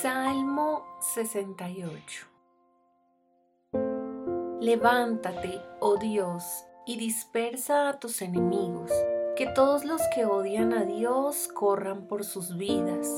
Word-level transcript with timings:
Salmo 0.00 0.84
68 1.00 2.26
Levántate, 4.60 5.60
oh 5.80 5.96
Dios, 5.96 6.44
y 6.86 6.96
dispersa 6.98 7.88
a 7.88 7.98
tus 7.98 8.22
enemigos, 8.22 8.92
que 9.34 9.48
todos 9.48 9.84
los 9.84 10.00
que 10.14 10.24
odian 10.24 10.72
a 10.72 10.84
Dios 10.84 11.48
corran 11.48 12.06
por 12.06 12.24
sus 12.24 12.56
vidas. 12.56 13.08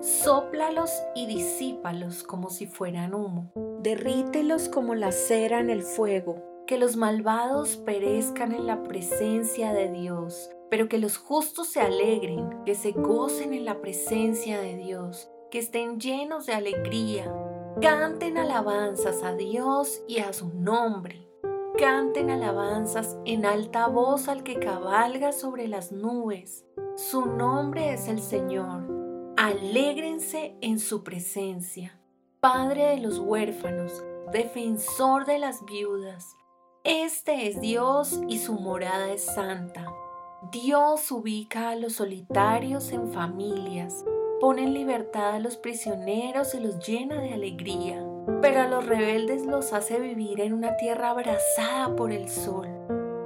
Sóplalos 0.00 0.90
y 1.14 1.26
disípalos 1.26 2.22
como 2.22 2.48
si 2.48 2.66
fueran 2.66 3.12
humo. 3.12 3.52
Derrítelos 3.82 4.70
como 4.70 4.94
la 4.94 5.12
cera 5.12 5.60
en 5.60 5.68
el 5.68 5.82
fuego. 5.82 6.42
Que 6.66 6.78
los 6.78 6.96
malvados 6.96 7.76
perezcan 7.76 8.52
en 8.52 8.66
la 8.66 8.82
presencia 8.82 9.74
de 9.74 9.92
Dios, 9.92 10.48
pero 10.70 10.88
que 10.88 10.96
los 10.96 11.18
justos 11.18 11.68
se 11.68 11.82
alegren, 11.82 12.64
que 12.64 12.74
se 12.74 12.92
gocen 12.92 13.52
en 13.52 13.66
la 13.66 13.82
presencia 13.82 14.58
de 14.58 14.76
Dios 14.76 15.28
que 15.50 15.58
estén 15.58 15.98
llenos 16.00 16.46
de 16.46 16.54
alegría. 16.54 17.32
Canten 17.80 18.38
alabanzas 18.38 19.22
a 19.22 19.34
Dios 19.34 20.02
y 20.06 20.18
a 20.18 20.32
su 20.32 20.48
nombre. 20.48 21.28
Canten 21.76 22.30
alabanzas 22.30 23.16
en 23.24 23.44
alta 23.44 23.88
voz 23.88 24.28
al 24.28 24.42
que 24.42 24.58
cabalga 24.58 25.32
sobre 25.32 25.66
las 25.66 25.92
nubes. 25.92 26.64
Su 26.96 27.26
nombre 27.26 27.92
es 27.92 28.06
el 28.08 28.20
Señor. 28.20 28.86
Alégrense 29.36 30.56
en 30.60 30.78
su 30.78 31.02
presencia. 31.02 31.98
Padre 32.40 32.86
de 32.86 32.98
los 32.98 33.18
huérfanos, 33.18 34.04
defensor 34.32 35.26
de 35.26 35.38
las 35.38 35.64
viudas. 35.64 36.36
Este 36.84 37.48
es 37.48 37.60
Dios 37.60 38.20
y 38.28 38.38
su 38.38 38.54
morada 38.54 39.10
es 39.12 39.24
santa. 39.24 39.92
Dios 40.52 41.10
ubica 41.10 41.70
a 41.70 41.76
los 41.76 41.94
solitarios 41.94 42.92
en 42.92 43.12
familias 43.12 44.04
pone 44.40 44.62
en 44.62 44.72
libertad 44.72 45.34
a 45.34 45.38
los 45.38 45.58
prisioneros 45.58 46.54
y 46.54 46.60
los 46.60 46.78
llena 46.78 47.20
de 47.20 47.34
alegría, 47.34 48.02
pero 48.40 48.62
a 48.62 48.68
los 48.68 48.86
rebeldes 48.86 49.44
los 49.44 49.74
hace 49.74 50.00
vivir 50.00 50.40
en 50.40 50.54
una 50.54 50.78
tierra 50.78 51.10
abrasada 51.10 51.94
por 51.94 52.10
el 52.10 52.28
sol. 52.28 52.66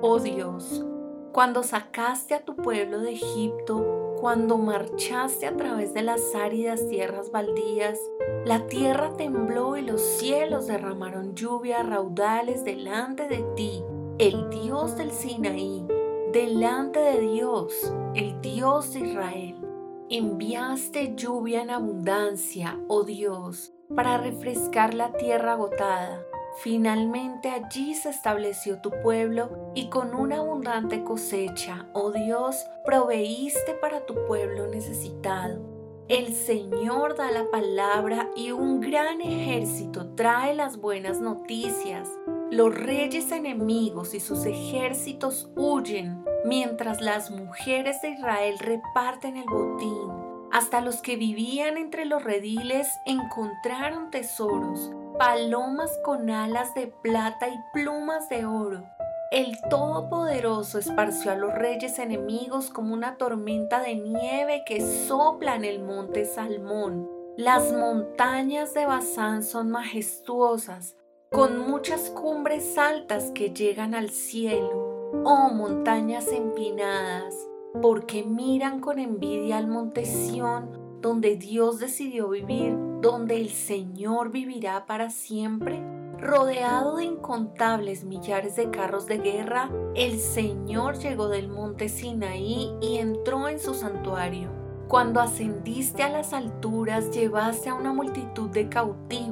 Oh 0.02 0.18
Dios, 0.18 0.84
cuando 1.32 1.62
sacaste 1.62 2.34
a 2.34 2.44
tu 2.44 2.56
pueblo 2.56 2.98
de 2.98 3.12
Egipto, 3.12 4.16
cuando 4.20 4.58
marchaste 4.58 5.46
a 5.46 5.56
través 5.56 5.94
de 5.94 6.02
las 6.02 6.34
áridas 6.34 6.88
tierras 6.88 7.30
baldías, 7.30 7.98
la 8.44 8.66
tierra 8.66 9.16
tembló 9.16 9.76
y 9.76 9.82
los 9.82 10.00
cielos 10.00 10.66
derramaron 10.66 11.36
lluvia 11.36 11.84
raudales 11.84 12.64
delante 12.64 13.28
de 13.28 13.44
ti, 13.54 13.84
el 14.18 14.50
Dios 14.50 14.96
del 14.96 15.12
Sinaí, 15.12 15.86
delante 16.32 16.98
de 16.98 17.20
Dios, 17.20 17.92
el 18.14 18.40
Dios 18.40 18.92
de 18.94 19.00
Israel. 19.00 19.63
Enviaste 20.10 21.14
lluvia 21.16 21.62
en 21.62 21.70
abundancia, 21.70 22.78
oh 22.88 23.04
Dios, 23.04 23.72
para 23.96 24.18
refrescar 24.18 24.92
la 24.92 25.12
tierra 25.12 25.52
agotada. 25.52 26.22
Finalmente 26.58 27.48
allí 27.48 27.94
se 27.94 28.10
estableció 28.10 28.82
tu 28.82 28.90
pueblo 29.02 29.72
y 29.74 29.88
con 29.88 30.14
una 30.14 30.40
abundante 30.40 31.02
cosecha, 31.04 31.86
oh 31.94 32.12
Dios, 32.12 32.66
proveíste 32.84 33.72
para 33.80 34.04
tu 34.04 34.14
pueblo 34.26 34.66
necesitado. 34.66 35.74
El 36.08 36.34
Señor 36.34 37.16
da 37.16 37.30
la 37.30 37.50
palabra 37.50 38.28
y 38.36 38.50
un 38.50 38.82
gran 38.82 39.22
ejército 39.22 40.14
trae 40.14 40.54
las 40.54 40.76
buenas 40.76 41.18
noticias. 41.18 42.10
Los 42.54 42.72
reyes 42.72 43.32
enemigos 43.32 44.14
y 44.14 44.20
sus 44.20 44.46
ejércitos 44.46 45.50
huyen 45.56 46.24
mientras 46.44 47.00
las 47.00 47.32
mujeres 47.32 48.00
de 48.00 48.10
Israel 48.10 48.60
reparten 48.60 49.36
el 49.36 49.46
botín. 49.46 50.08
Hasta 50.52 50.80
los 50.80 51.02
que 51.02 51.16
vivían 51.16 51.76
entre 51.78 52.04
los 52.04 52.22
rediles 52.22 52.86
encontraron 53.06 54.12
tesoros, 54.12 54.92
palomas 55.18 55.90
con 56.04 56.30
alas 56.30 56.72
de 56.76 56.86
plata 56.86 57.48
y 57.48 57.58
plumas 57.72 58.28
de 58.28 58.46
oro. 58.46 58.84
El 59.32 59.56
Todopoderoso 59.68 60.78
esparció 60.78 61.32
a 61.32 61.34
los 61.34 61.52
reyes 61.52 61.98
enemigos 61.98 62.70
como 62.70 62.94
una 62.94 63.16
tormenta 63.16 63.80
de 63.80 63.96
nieve 63.96 64.62
que 64.64 64.80
sopla 65.08 65.56
en 65.56 65.64
el 65.64 65.82
monte 65.82 66.24
Salmón. 66.24 67.10
Las 67.36 67.72
montañas 67.72 68.74
de 68.74 68.86
Bazán 68.86 69.42
son 69.42 69.72
majestuosas, 69.72 70.94
con 71.34 71.68
muchas 71.68 72.10
cumbres 72.10 72.78
altas 72.78 73.32
que 73.34 73.50
llegan 73.50 73.96
al 73.96 74.10
cielo 74.10 75.10
oh 75.24 75.48
montañas 75.52 76.28
empinadas, 76.28 77.34
porque 77.82 78.22
miran 78.22 78.78
con 78.78 79.00
envidia 79.00 79.56
al 79.56 79.66
monte 79.66 80.04
Sión, 80.04 81.00
donde 81.00 81.34
Dios 81.34 81.80
decidió 81.80 82.28
vivir, 82.28 82.76
donde 83.00 83.40
el 83.40 83.50
Señor 83.50 84.30
vivirá 84.30 84.86
para 84.86 85.10
siempre. 85.10 85.82
Rodeado 86.20 86.98
de 86.98 87.04
incontables 87.04 88.04
millares 88.04 88.54
de 88.54 88.70
carros 88.70 89.06
de 89.06 89.18
guerra, 89.18 89.72
el 89.96 90.20
Señor 90.20 90.98
llegó 90.98 91.28
del 91.28 91.48
monte 91.48 91.88
Sinaí 91.88 92.70
y 92.80 92.98
entró 92.98 93.48
en 93.48 93.58
su 93.58 93.74
santuario. 93.74 94.50
Cuando 94.86 95.20
ascendiste 95.20 96.02
a 96.02 96.10
las 96.10 96.32
alturas, 96.32 97.10
llevaste 97.10 97.70
a 97.70 97.74
una 97.74 97.92
multitud 97.92 98.50
de 98.50 98.68
cautivos, 98.68 99.23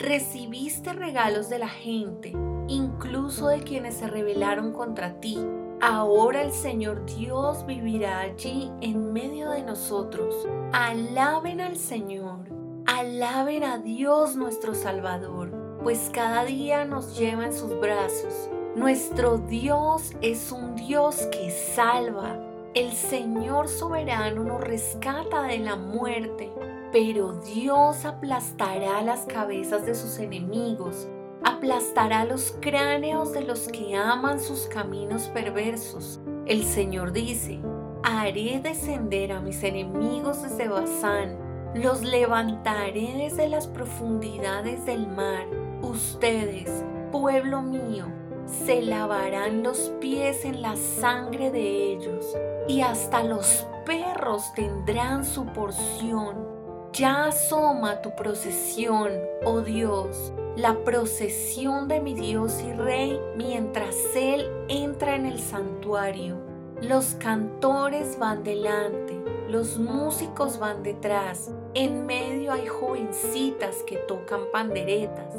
recibiste 0.00 0.94
regalos 0.94 1.50
de 1.50 1.58
la 1.58 1.68
gente, 1.68 2.32
incluso 2.68 3.48
de 3.48 3.60
quienes 3.60 3.96
se 3.96 4.06
rebelaron 4.06 4.72
contra 4.72 5.20
ti. 5.20 5.38
Ahora 5.82 6.42
el 6.42 6.52
Señor 6.52 7.04
Dios 7.04 7.66
vivirá 7.66 8.20
allí 8.20 8.70
en 8.80 9.12
medio 9.12 9.50
de 9.50 9.62
nosotros. 9.62 10.48
Alaben 10.72 11.60
al 11.60 11.76
Señor, 11.76 12.38
alaben 12.86 13.62
a 13.62 13.78
Dios 13.78 14.36
nuestro 14.36 14.74
Salvador, 14.74 15.50
pues 15.82 16.10
cada 16.12 16.44
día 16.44 16.86
nos 16.86 17.18
lleva 17.18 17.44
en 17.44 17.52
sus 17.52 17.78
brazos. 17.78 18.48
Nuestro 18.74 19.36
Dios 19.36 20.14
es 20.22 20.50
un 20.50 20.76
Dios 20.76 21.28
que 21.30 21.50
salva. 21.50 22.38
El 22.72 22.92
Señor 22.92 23.68
soberano 23.68 24.44
nos 24.44 24.60
rescata 24.60 25.42
de 25.42 25.58
la 25.58 25.76
muerte, 25.76 26.50
pero 26.92 27.32
Dios 27.32 28.04
aplastará 28.04 29.02
las 29.02 29.26
cabezas 29.26 29.86
de 29.86 29.94
sus 29.94 30.18
enemigos 30.18 31.08
aplastará 31.42 32.24
los 32.24 32.54
cráneos 32.60 33.32
de 33.32 33.42
los 33.42 33.68
que 33.68 33.96
aman 33.96 34.40
sus 34.40 34.66
caminos 34.66 35.28
perversos. 35.28 36.20
El 36.46 36.64
Señor 36.64 37.12
dice, 37.12 37.60
haré 38.02 38.60
descender 38.60 39.32
a 39.32 39.40
mis 39.40 39.62
enemigos 39.62 40.42
desde 40.42 40.68
Bazán, 40.68 41.38
los 41.74 42.02
levantaré 42.02 43.14
desde 43.16 43.48
las 43.48 43.66
profundidades 43.66 44.84
del 44.86 45.06
mar. 45.06 45.46
Ustedes, 45.82 46.84
pueblo 47.12 47.62
mío, 47.62 48.06
se 48.46 48.82
lavarán 48.82 49.62
los 49.62 49.92
pies 50.00 50.44
en 50.44 50.60
la 50.60 50.76
sangre 50.76 51.50
de 51.50 51.92
ellos, 51.92 52.36
y 52.68 52.80
hasta 52.80 53.22
los 53.22 53.66
perros 53.86 54.52
tendrán 54.54 55.24
su 55.24 55.46
porción. 55.46 56.59
Ya 57.00 57.28
asoma 57.28 58.02
tu 58.02 58.14
procesión, 58.14 59.10
oh 59.46 59.62
Dios, 59.62 60.34
la 60.54 60.84
procesión 60.84 61.88
de 61.88 61.98
mi 61.98 62.12
Dios 62.12 62.60
y 62.60 62.74
Rey 62.74 63.18
mientras 63.38 63.96
Él 64.14 64.46
entra 64.68 65.16
en 65.16 65.24
el 65.24 65.38
santuario. 65.38 66.36
Los 66.82 67.14
cantores 67.14 68.18
van 68.18 68.44
delante, 68.44 69.18
los 69.48 69.78
músicos 69.78 70.58
van 70.58 70.82
detrás, 70.82 71.50
en 71.72 72.04
medio 72.04 72.52
hay 72.52 72.66
jovencitas 72.66 73.82
que 73.84 73.96
tocan 73.96 74.42
panderetas. 74.52 75.34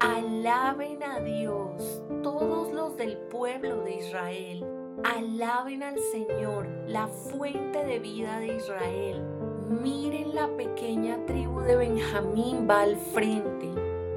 Alaben 0.00 1.02
a 1.02 1.20
Dios 1.20 2.00
todos 2.22 2.72
los 2.72 2.96
del 2.96 3.18
pueblo 3.18 3.84
de 3.84 3.96
Israel. 3.96 4.64
Alaben 5.04 5.82
al 5.82 5.98
Señor, 5.98 6.66
la 6.86 7.06
fuente 7.06 7.84
de 7.84 7.98
vida 7.98 8.38
de 8.38 8.56
Israel. 8.56 9.31
Miren 9.80 10.34
la 10.34 10.48
pequeña 10.56 11.16
tribu 11.26 11.60
de 11.60 11.76
Benjamín 11.76 12.66
va 12.68 12.82
al 12.82 12.96
frente 12.96 13.72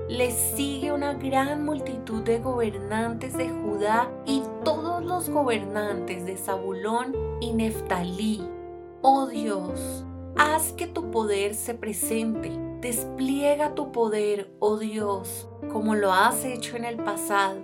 le 0.07 0.31
sigue 0.31 0.91
una 0.91 1.15
gran 1.15 1.65
multitud 1.65 2.21
de 2.21 2.37
gobernantes 2.37 3.35
de 3.35 3.49
Judá 3.49 4.11
y 4.25 4.43
todos 4.63 5.03
los 5.03 5.29
gobernantes 5.29 6.27
de 6.27 6.37
Zabulón 6.37 7.15
y 7.41 7.53
Neftalí. 7.53 8.47
Oh 9.01 9.25
Dios, 9.25 10.05
haz 10.37 10.73
que 10.73 10.85
tu 10.85 11.09
poder 11.09 11.55
se 11.55 11.73
presente. 11.73 12.51
Despliega 12.81 13.73
tu 13.73 13.91
poder, 13.91 14.51
oh 14.59 14.77
Dios, 14.77 15.49
como 15.71 15.95
lo 15.95 16.11
has 16.11 16.45
hecho 16.45 16.77
en 16.77 16.85
el 16.85 16.97
pasado. 16.97 17.57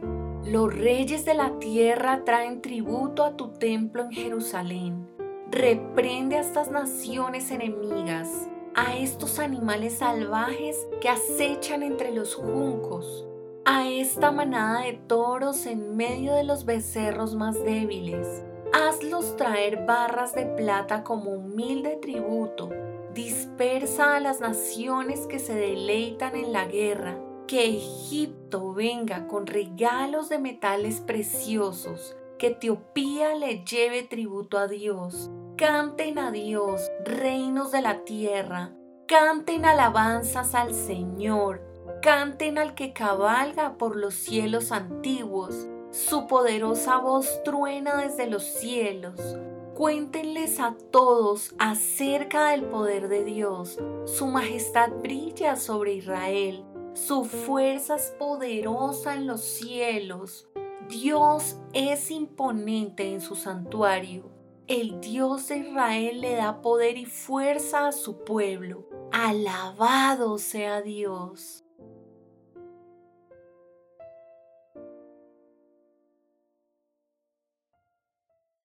Los 0.44 0.74
reyes 0.74 1.26
de 1.26 1.36
la 1.36 1.60
tierra 1.60 2.24
traen 2.26 2.64
tributo 2.64 3.24
a 3.24 3.38
tu 3.38 3.50
templo 3.50 4.06
en 4.06 4.12
Jerusalén. 4.12 5.21
Reprende 5.52 6.38
a 6.38 6.42
estas 6.42 6.72
naciones 6.72 7.52
enemigas 7.52 8.48
a 8.74 8.96
estos 8.96 9.38
animales 9.40 9.98
salvajes 9.98 10.88
que 11.02 11.10
acechan 11.10 11.84
entre 11.84 12.14
los 12.14 12.36
juncos, 12.36 13.26
a 13.66 13.90
esta 13.90 14.32
manada 14.32 14.86
de 14.86 14.94
toros 14.94 15.66
en 15.66 15.98
medio 15.98 16.34
de 16.34 16.46
los 16.46 16.64
becerros 16.64 17.36
más 17.36 17.62
débiles. 17.64 18.44
Hazlos 18.72 19.36
traer 19.36 19.86
barras 19.86 20.34
de 20.34 20.46
plata 20.46 21.04
como 21.04 21.32
humilde 21.32 21.98
tributo, 22.02 22.70
Dispersa 23.14 24.16
a 24.16 24.22
las 24.22 24.40
naciones 24.40 25.28
que 25.28 25.38
se 25.38 25.54
deleitan 25.54 26.34
en 26.34 26.54
la 26.54 26.66
guerra. 26.66 27.18
Que 27.46 27.66
Egipto 27.66 28.74
venga 28.74 29.28
con 29.28 29.48
regalos 29.48 30.30
de 30.30 30.40
metales 30.40 31.02
preciosos. 31.02 32.16
Que 32.42 32.48
Etiopía 32.48 33.36
le 33.36 33.64
lleve 33.66 34.02
tributo 34.02 34.58
a 34.58 34.68
Dios. 34.68 35.30
Canten 35.58 36.18
a 36.18 36.32
Dios, 36.32 36.82
reinos 37.06 37.72
de 37.72 37.84
la 37.84 38.04
tierra. 38.04 38.74
Canten 39.08 39.64
alabanzas 39.64 40.56
al 40.56 40.74
Señor. 40.74 41.62
Canten 42.02 42.58
al 42.58 42.74
que 42.74 42.94
cabalga 42.94 43.78
por 43.78 43.96
los 43.96 44.16
cielos 44.16 44.72
antiguos. 44.72 45.68
Su 45.92 46.26
poderosa 46.26 46.98
voz 46.98 47.44
truena 47.44 47.98
desde 47.98 48.26
los 48.26 48.42
cielos. 48.42 49.20
Cuéntenles 49.76 50.60
a 50.60 50.76
todos 50.90 51.54
acerca 51.60 52.50
del 52.50 52.64
poder 52.64 53.08
de 53.08 53.24
Dios. 53.24 53.78
Su 54.06 54.26
majestad 54.26 54.90
brilla 55.04 55.58
sobre 55.58 55.94
Israel. 55.94 56.66
Su 56.96 57.24
fuerza 57.24 57.98
es 57.98 58.16
poderosa 58.18 59.14
en 59.14 59.28
los 59.28 59.42
cielos. 59.42 60.51
Dios 60.92 61.56
es 61.72 62.12
imponente 62.12 63.14
en 63.14 63.22
su 63.22 63.38
santuario. 63.38 64.30
El 64.68 65.00
Dios 65.00 65.48
de 65.48 65.60
Israel 65.60 66.20
le 66.20 66.36
da 66.36 66.62
poder 66.62 66.98
y 66.98 67.06
fuerza 67.06 67.88
a 67.88 67.92
su 67.94 68.26
pueblo. 68.26 68.90
Alabado 69.14 70.38
sea 70.38 70.82
Dios. 70.82 71.64